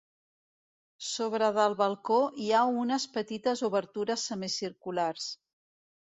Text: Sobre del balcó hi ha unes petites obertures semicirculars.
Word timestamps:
Sobre 1.07 1.49
del 1.57 1.75
balcó 1.81 2.17
hi 2.45 2.49
ha 2.51 2.61
unes 2.85 3.05
petites 3.17 3.61
obertures 3.67 4.23
semicirculars. 4.31 5.29